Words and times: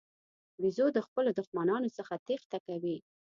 بیزو 0.61 0.87
د 0.95 0.99
خپلو 1.07 1.29
دښمنانو 1.39 1.89
څخه 1.97 2.13
تېښته 2.27 2.57
کوي. 2.67 2.97